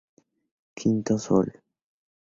Quinto 0.75 1.19
Sol; 1.19 1.47